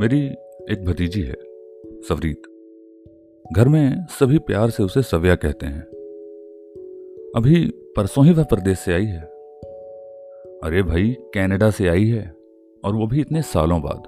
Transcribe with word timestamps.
मेरी 0.00 0.26
एक 0.70 0.84
भतीजी 0.84 1.22
है, 1.22 1.36
सवरीत। 1.84 2.42
घर 3.52 3.68
में 3.68 4.06
सभी 4.10 4.38
प्यार 4.38 4.70
से 4.70 4.82
उसे 4.82 5.02
सव्या 5.02 5.34
कहते 5.34 5.66
हैं। 5.66 5.80
अभी 7.36 7.72
परसों 7.96 8.26
ही 8.26 8.32
वह 8.32 8.44
प्रदेश 8.44 8.78
से 8.78 8.92
आई 8.94 9.04
है। 9.04 9.20
अरे 10.64 10.82
भाई, 10.82 11.16
कनाडा 11.34 11.70
से 11.70 11.88
आई 11.88 12.06
है, 12.06 12.34
और 12.84 12.94
वो 12.94 13.06
भी 13.06 13.20
इतने 13.20 13.42
सालों 13.42 13.82
बाद। 13.82 13.98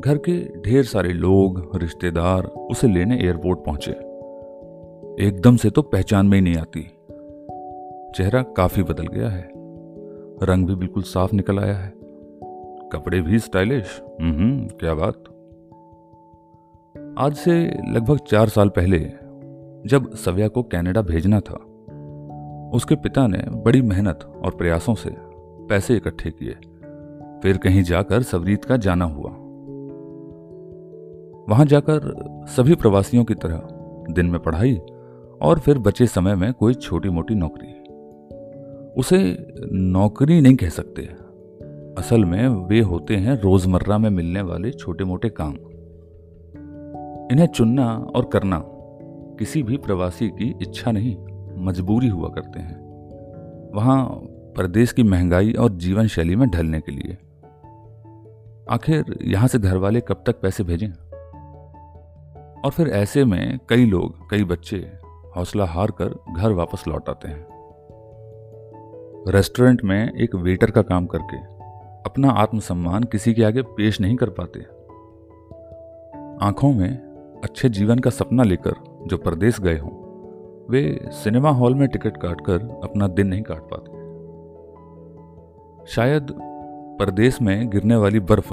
घर 0.00 0.18
के 0.18 0.60
ढेर 0.60 0.84
सारे 0.84 1.12
लोग, 1.12 1.76
रिश्तेदार 1.76 2.44
उसे 2.44 2.88
लेने 2.88 3.22
एयरपोर्ट 3.22 3.58
पहुँचे। 3.58 3.92
एकदम 5.26 5.56
से 5.56 5.70
तो 5.70 5.82
पहचान 5.82 6.26
में 6.26 6.38
ही 6.38 6.44
नहीं 6.44 6.56
आती। 6.56 6.82
चेहरा 8.16 8.42
काफ़ी 8.42 8.82
बदल 8.82 9.06
गया 9.06 9.28
है। 9.28 9.48
रंग 10.42 10.66
भी 10.66 10.74
बिल्कुल 10.74 11.02
साफ़ 11.02 11.34
निकल 11.34 11.58
आया 11.58 11.74
है। 11.74 11.97
कपड़े 12.92 13.20
भी 13.20 13.38
स्टाइलिश? 13.38 14.02
हम्म 14.20 14.66
क्या 14.66 14.94
बात। 14.94 15.24
आज 17.18 17.34
से 17.34 17.78
लगभग 17.92 18.18
चार 18.18 18.48
साल 18.48 18.68
पहले, 18.68 18.98
जब 19.86 20.10
सव्या 20.14 20.48
को 20.48 20.62
कनाडा 20.62 21.02
भेजना 21.02 21.40
था, 21.40 21.54
उसके 22.74 22.94
पिता 22.94 23.26
ने 23.26 23.38
बड़ी 23.38 23.82
मेहनत 23.82 24.40
और 24.44 24.54
प्रयासों 24.54 24.94
से 24.94 25.10
पैसे 25.66 25.96
इकट्ठे 25.96 26.30
किए। 26.30 26.56
फिर 27.42 27.56
कहीं 27.56 27.82
जाकर 27.82 28.22
सवरीत 28.22 28.64
का 28.64 28.76
जाना 28.76 29.04
हुआ। 29.04 29.30
वहाँ 31.48 31.64
जाकर 31.64 32.00
सभी 32.48 32.74
प्रवासियों 32.74 33.24
की 33.24 33.34
तरह 33.34 33.62
दिन 34.10 34.26
में 34.26 34.40
पढ़ाई 34.40 34.80
और 35.42 35.58
फिर 35.58 35.78
बचे 35.78 36.06
समय 36.06 36.34
में 36.34 36.52
कोई 36.52 36.74
छोटी 36.74 37.08
मोटी 37.08 37.34
नौकरी। 37.34 37.88
उसे 39.00 39.46
नौकरी 39.72 40.40
नहीं 40.40 40.56
कह 40.56 40.68
सकते। 40.68 41.27
असल 41.98 42.24
में 42.24 42.48
वे 42.48 42.80
होते 42.80 43.16
हैं 43.16 43.40
रोज़मर्रा 43.40 43.98
में 43.98 44.10
मिलने 44.10 44.42
वाले 44.42 44.70
छोटे 44.70 45.04
मोटे 45.04 45.28
काम। 45.28 45.54
इन्हें 47.32 47.46
चुनना 47.46 47.94
और 47.94 48.24
करना 48.24 48.62
किसी 49.38 49.62
भी 49.62 49.76
प्रवासी 49.76 50.28
की 50.28 50.58
इच्छा 50.62 50.90
नहीं, 50.90 51.16
मजबूरी 51.64 52.08
हुआ 52.08 52.28
करते 52.28 52.60
हैं। 52.60 52.76
वहाँ 53.74 54.06
प्रदेश 54.28 54.92
की 54.92 55.02
महँगाई 55.02 55.52
और 55.52 55.70
जीवन 55.70 56.06
शैली 56.06 56.36
में 56.36 56.48
ढलने 56.48 56.80
के 56.80 56.92
लिए। 56.92 57.18
आखिर 58.70 59.18
यहाँ 59.22 59.48
से 59.48 59.58
घर 59.58 59.76
वाले 59.76 60.00
कब 60.00 60.22
तक 60.26 60.40
पैसे 60.40 60.64
भेजें? 60.64 60.88
और 62.64 62.70
फिर 62.70 62.88
ऐसे 62.88 63.24
में 63.24 63.58
कई 63.68 63.86
लोग, 63.86 64.30
कई 64.30 64.44
बच्चे 64.44 64.92
हौसला 65.36 65.64
हार 65.64 65.90
कर 65.90 66.14
घर 66.36 66.52
वापस 66.52 66.84
लौट 66.88 67.08
आते 67.08 67.28
हैं। 67.28 67.46
रेस्टोरेंट 69.28 69.84
में 69.84 70.12
एक 70.12 70.34
वेटर 70.34 70.70
का 70.70 70.82
काम 70.82 71.06
करके 71.06 71.57
अपना 72.08 72.30
आत्मसम्मान 72.30 73.02
किसी 73.02 73.32
के 73.34 73.42
आगे 73.44 73.62
पेश 73.76 74.00
नहीं 74.00 74.16
कर 74.16 74.30
पाते। 74.30 74.60
आँखों 76.46 76.72
में 76.72 77.40
अच्छे 77.44 77.68
जीवन 77.68 77.98
का 77.98 78.10
सपना 78.10 78.42
लेकर 78.42 78.74
जो 79.06 79.16
परदेश 79.16 79.60
गए 79.60 79.78
हों, 79.78 79.90
वे 80.70 80.82
सिनेमा 81.12 81.50
हॉल 81.50 81.74
में 81.74 81.88
टिकट 81.88 82.16
काटकर 82.16 82.62
अपना 82.84 83.08
दिन 83.08 83.26
नहीं 83.26 83.42
काट 83.42 83.62
पाते। 83.64 83.96
शायद 85.86 86.34
परदेश 87.00 87.40
में 87.42 87.68
गिरने 87.70 87.96
वाली 87.96 88.20
बर्फ़ 88.22 88.52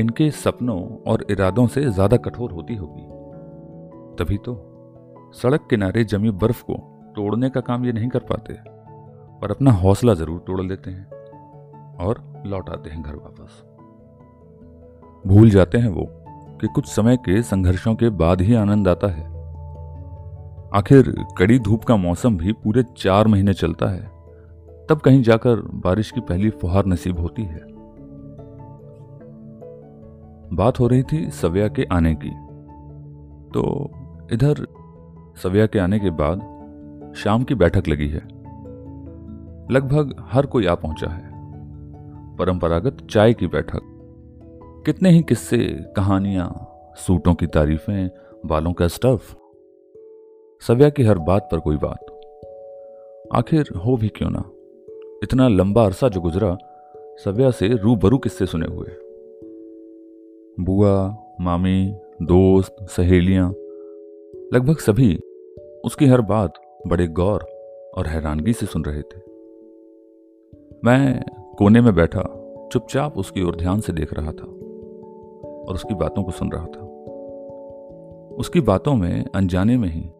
इनके 0.00 0.30
सपनों 0.30 0.80
और 1.06 1.24
इरादों 1.30 1.66
से 1.66 1.84
ज़्यादा 1.84 2.16
कठोर 2.16 2.52
होती 2.52 2.74
होगी। 2.74 3.06
तभी 4.16 4.38
तो 4.38 4.54
सड़क 5.34 5.66
किनारे 5.70 6.04
जमी 6.04 6.30
बर्फ़ 6.30 6.62
को 6.62 6.74
तोड़ने 7.16 7.50
का 7.50 7.60
काम 7.60 7.84
ये 7.84 7.92
नहीं 7.92 8.08
कर 8.08 8.26
पाते 8.30 8.54
पर 9.40 9.50
अपना 9.50 9.72
हौसला 9.72 10.14
ज़रूर 10.14 10.38
तोड़ 10.46 10.60
लेते 10.60 10.90
हैं। 10.90 11.06
और 12.00 12.31
लौट 12.46 12.70
आते 12.70 12.90
हैं 12.90 13.02
घर 13.02 13.14
वापस। 13.14 13.64
भूल 15.26 15.50
जाते 15.50 15.78
हैं 15.78 15.88
वो 15.88 16.06
कि 16.60 16.66
कुछ 16.66 16.86
समय 16.86 17.16
के 17.16 17.42
संघर्षों 17.42 17.94
के 17.94 18.08
बाद 18.08 18.40
ही 18.40 18.54
आनंद 18.54 18.88
आता 18.88 19.06
है। 19.06 19.32
आखिर 20.74 21.24
कड़ी 21.38 21.58
धूप 21.58 21.84
का 21.84 21.96
मौसम 21.96 22.36
भी 22.36 22.52
पूरे 22.52 22.84
चार 22.96 23.26
महीने 23.26 23.54
चलता 23.54 23.86
है। 23.86 24.12
तब 24.88 25.00
कहीं 25.04 25.22
जाकर 25.22 25.56
बारिश 25.56 26.10
की 26.10 26.20
पहली 26.20 26.50
फुहार 26.50 26.86
नसीब 26.86 27.20
होती 27.20 27.42
है। 27.42 27.60
बात 30.52 30.80
हो 30.80 30.86
रही 30.86 31.02
थी 31.02 31.30
सव्या 31.30 31.68
के 31.68 31.84
आने 31.92 32.14
की। 32.14 32.30
तो 33.50 33.90
इधर 34.32 34.66
सव्या 35.36 35.66
के 35.66 35.78
आने 35.78 35.98
के 35.98 36.10
बाद 36.10 36.38
शाम 37.16 37.44
की 37.44 37.54
बैठक 37.54 37.88
लगी 37.88 38.08
है। 38.08 38.42
लगभग 39.70 40.24
हर 40.32 40.46
कोई 40.46 40.66
आ 40.66 40.74
पहुँचा 40.74 41.10
है। 41.10 41.31
परंपरागत 42.38 42.96
चाय 43.10 43.34
की 43.34 43.46
बैठक। 43.46 43.80
कितने 44.86 45.10
ही 45.10 45.22
किस्से, 45.22 45.58
कहानियाँ, 45.96 46.68
सूटों 46.96 47.34
की 47.34 47.46
तारीफें, 47.46 48.10
बालों 48.46 48.72
का 48.72 48.88
स्टफ़ 48.88 49.34
सव्या 50.60 50.90
की 50.90 51.02
हर 51.02 51.18
बात 51.18 51.48
पर 51.52 51.60
कोई 51.60 51.76
बात। 51.76 52.06
आखिर 53.34 53.68
हो 53.86 53.96
भी 53.96 54.08
क्यों 54.08 54.30
ना? 54.30 54.50
इतना 55.22 55.48
लंबा 55.48 55.84
अरसा 55.84 56.08
जो 56.08 56.20
गुजरा, 56.20 56.58
सव्या 56.96 57.50
से 57.50 57.68
रूबरू 57.68 58.18
किस्से 58.18 58.46
सुने 58.46 58.66
हुए। 58.66 58.88
बुआ, 60.60 61.16
मामी, 61.40 61.94
दोस्त, 62.22 62.76
सहेलियाँ, 62.82 63.50
लगभग 64.54 64.76
सभी 64.76 65.20
उसकी 65.84 66.06
हर 66.06 66.20
बात 66.20 66.52
बड़े 66.86 67.06
गौर 67.06 67.40
और 67.98 68.06
हैरानगी 68.06 68.52
से 68.52 68.66
सुन 68.66 68.84
रहे 68.84 69.02
थे। 69.02 69.20
मैं 70.84 71.24
कोने 71.62 71.80
में 71.80 71.94
बैठा, 71.94 72.22
चुपचाप 72.72 73.18
उसकी 73.18 73.42
ओर 73.42 73.56
ध्यान 73.56 73.80
से 73.80 73.92
देख 73.92 74.14
रहा 74.14 74.32
था 74.32 74.46
और 75.44 75.74
उसकी 75.74 75.94
बातों 75.94 76.22
को 76.22 76.30
सुन 76.30 76.50
रहा 76.52 76.66
था। 76.66 76.80
उसकी 78.34 78.60
बातों 78.60 78.94
में, 78.94 79.24
अनजाने 79.34 79.76
में 79.76 79.88
ही, 79.88 80.10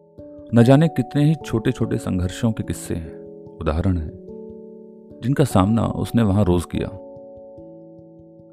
न 0.53 0.63
जाने 0.63 0.87
कितने 0.87 1.23
ही 1.23 1.35
छोटे 1.35 1.71
छोटे 1.71 1.97
संघर्षों 1.97 2.51
के 2.51 2.63
किस्से 2.63 2.95
हैं, 2.95 3.19
उदाहरण 3.61 3.97
हैं, 3.97 4.11
जिनका 5.23 5.43
सामना 5.43 5.85
उसने 5.85 6.23
वहाँ 6.23 6.43
रोज 6.43 6.65
किया। 6.75 6.87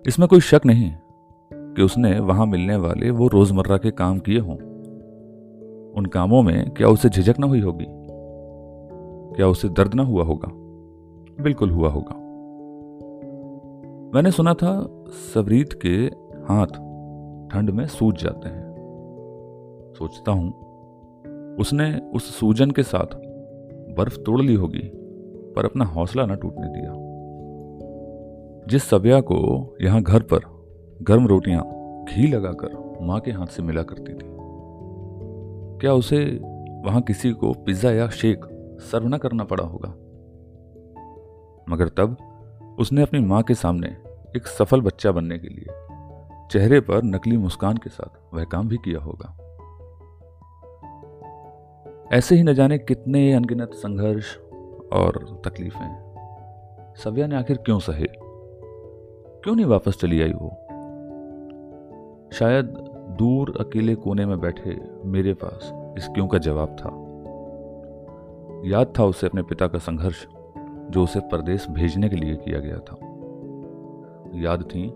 इसमें 0.06 0.28
कोई 0.28 0.40
शक 0.40 0.60
नहीं 0.66 0.92
कि 1.52 1.82
उसने 1.82 2.20
वहाँ 2.20 2.46
मिलने 2.46 2.76
वाले 2.76 3.10
वो 3.10 3.28
रोज़मर्रा 3.28 3.76
के 3.76 3.90
काम 3.90 4.18
किए 4.18 4.38
हों। 4.38 4.56
उन 5.92 6.06
कामों 6.12 6.42
में 6.42 6.70
क्या 6.70 6.88
उसे 6.88 7.08
झिझक 7.08 7.34
न 7.40 7.44
हुई 7.44 7.60
होगी? 7.60 7.86
क्या 9.36 9.48
उसे 9.48 9.68
दर्द 9.68 9.94
ना 9.94 10.02
हुआ 10.02 10.24
होगा? 10.24 10.48
बिल्कुल 11.42 11.70
हुआ 11.70 11.88
होगा। 11.88 12.19
मैंने 14.14 14.30
सुना 14.30 14.54
था 14.54 14.70
सबरीत 15.34 15.72
के 15.72 15.96
हाथ 16.44 16.66
ठंड 17.52 17.70
में 17.70 17.86
सूज 17.86 18.22
जाते 18.22 18.48
हैं। 18.48 19.92
सोचता 19.98 20.32
हूँ, 20.32 20.48
उसने 21.56 21.86
उस 22.14 22.34
सूजन 22.38 22.70
के 22.70 22.82
साथ 22.82 23.14
बर्फ़ 23.96 24.16
तोड़ 24.16 24.40
ली 24.40 24.54
होगी, 24.54 24.82
पर 25.56 25.64
अपना 25.64 25.84
हौसला 25.84 26.24
न 26.26 26.36
टूटने 26.36 26.66
दिया। 26.68 26.92
जिस 28.68 28.84
सब्या 28.84 29.20
को 29.20 29.38
यहाँ 29.80 30.02
घर 30.02 30.22
पर 30.22 30.40
गर्म 31.02 31.26
रोटियाँ 31.26 31.62
घी 32.04 32.26
लगाकर 32.26 32.98
माँ 33.02 33.20
के 33.20 33.30
हाथ 33.30 33.46
से 33.46 33.62
मिला 33.62 33.82
करती 33.82 34.12
थी, 34.12 34.28
क्या 35.80 35.92
उसे 35.92 36.24
वहाँ 36.84 37.02
किसी 37.02 37.32
को 37.32 37.52
पिज्जा 37.66 37.92
या 37.92 38.08
शेक 38.08 38.44
सर्व 38.80 39.08
न 39.08 39.18
करना 39.18 39.44
पड़ा 39.44 39.64
होगा? 39.64 39.88
मगर 41.74 41.88
तब 41.88 42.16
उसने 42.80 43.02
अपनी 43.02 43.20
माँ 43.20 43.42
के 43.42 43.54
सामने 43.54 43.88
एक 44.36 44.46
सफल 44.46 44.80
बच्चा 44.80 45.12
बनने 45.12 45.38
के 45.38 45.48
लिए 45.48 45.66
चेहरे 46.50 46.80
पर 46.80 47.02
नकली 47.02 47.36
मुस्कान 47.36 47.76
के 47.76 47.90
साथ 47.90 48.34
वह 48.34 48.44
काम 48.44 48.68
भी 48.68 48.76
किया 48.76 49.00
होगा। 49.00 49.36
ऐसे 52.12 52.34
ही 52.34 52.42
न 52.42 52.54
जाने 52.54 52.78
कितने 52.78 53.32
अनगिनत 53.32 53.70
संघर्ष 53.74 54.36
और 54.92 55.42
तकलीफें। 55.44 56.14
सव्या 56.96 57.26
ने 57.26 57.36
आखिर 57.36 57.56
क्यों 57.56 57.78
सहे? 57.78 58.06
क्यों 59.44 59.54
नहीं 59.54 59.66
वापस 59.66 60.00
चली 60.00 60.22
आई 60.22 60.32
वो? 60.32 60.48
शायद 62.32 62.64
दूर 63.18 63.56
अकेले 63.60 63.94
कोने 63.94 64.26
में 64.26 64.40
बैठे 64.40 64.80
मेरे 65.04 65.34
पास 65.34 65.72
इस 65.98 66.08
क्यों 66.08 66.28
का 66.28 66.38
जवाब 66.38 66.68
था। 66.68 66.90
याद 68.68 68.92
था 68.98 69.04
उसे 69.04 69.26
अपने 69.26 69.42
पिता 69.42 69.66
का 69.66 69.78
संघर्ष। 69.78 70.26
जो 70.90 71.04
उसे 71.04 71.20
परदेश 71.20 71.66
भेजने 71.70 72.08
के 72.08 72.16
लिए 72.16 72.36
किया 72.36 72.60
गया 72.60 72.78
था। 72.78 72.96
याद 74.34 74.62
थी, 74.62 74.88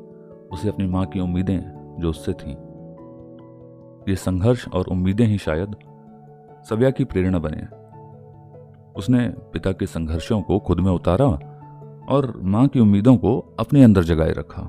उसे 0.53 0.69
अपनी 0.69 0.87
माँ 0.87 1.07
की 1.07 1.21
उम्मीदें 1.21 1.61
जो 1.99 2.11
उससे 2.11 2.33
थीं। 2.33 2.55
ये 4.09 4.17
संघर्ष 4.17 4.69
और 4.69 4.87
उम्मीदें 4.87 5.27
ही 5.27 5.39
शायद 5.39 5.77
सव्या 6.71 6.91
की 6.91 7.05
प्रेरणा 7.05 7.39
बने। 7.39 7.85
उसने 8.97 9.29
पिता 9.29 9.73
के 9.73 9.87
संघर्षों 9.87 10.43
को 10.43 10.59
खुद 10.59 10.81
में 10.81 10.93
उतारा 10.93 11.27
और 12.09 12.41
माँ 12.43 12.69
की 12.69 12.81
उम्मीदों 12.81 13.17
को 13.17 13.57
अपने 13.59 13.85
अंदर 13.85 14.03
जगाए 14.03 14.31
रखा। 14.31 14.63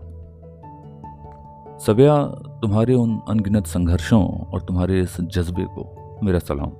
सव्या, 1.77 2.27
तुम्हारे 2.61 2.93
उन 2.93 3.21
अनगिनत 3.29 3.65
संघर्षों 3.65 4.27
और 4.27 4.61
तुम्हारे 4.61 4.99
इस 4.99 5.21
जज्बे 5.21 5.63
को 5.63 6.19
मेरा 6.23 6.39
सलाम। 6.39 6.71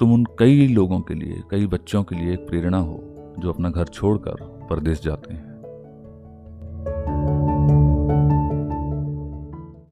तुम 0.00 0.12
उन 0.14 0.26
कई 0.38 0.68
लोगों 0.68 1.00
के 1.00 1.14
लिए, 1.14 1.42
कई 1.50 1.66
बच्चों 1.66 2.04
के 2.04 2.16
लिए 2.16 2.32
एक 2.32 2.48
प्रेरणा 2.48 2.78
हो, 2.78 3.00
जो 3.38 3.52
अपना 3.52 3.70
घर 3.70 3.84
छोड़कर 3.84 4.66
परदेश 4.70 5.02
जाते 5.02 5.34
हैं। 5.34 5.49